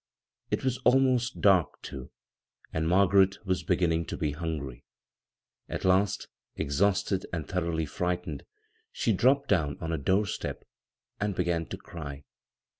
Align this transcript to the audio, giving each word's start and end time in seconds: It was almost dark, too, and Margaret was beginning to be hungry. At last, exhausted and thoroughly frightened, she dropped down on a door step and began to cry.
It 0.49 0.63
was 0.63 0.79
almost 0.79 1.41
dark, 1.41 1.79
too, 1.83 2.09
and 2.73 2.87
Margaret 2.87 3.37
was 3.45 3.61
beginning 3.61 4.05
to 4.07 4.17
be 4.17 4.31
hungry. 4.31 4.83
At 5.69 5.85
last, 5.85 6.27
exhausted 6.55 7.27
and 7.31 7.47
thoroughly 7.47 7.85
frightened, 7.85 8.43
she 8.91 9.13
dropped 9.13 9.49
down 9.49 9.77
on 9.79 9.91
a 9.91 9.99
door 9.99 10.25
step 10.25 10.63
and 11.19 11.35
began 11.35 11.67
to 11.67 11.77
cry. 11.77 12.23